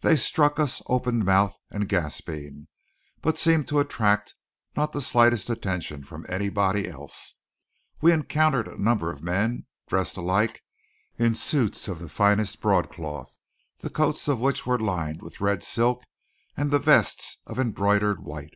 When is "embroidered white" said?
17.58-18.54